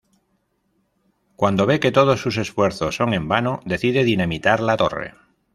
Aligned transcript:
Cuando 1.35 1.67
ve 1.67 1.79
que 1.79 1.91
todos 1.91 2.19
sus 2.19 2.37
esfuerzos 2.37 2.95
son 2.95 3.13
en 3.13 3.27
vano, 3.27 3.59
decide 3.65 4.03
dinamitar 4.03 4.59
la 4.59 4.75
torre. 4.75 5.13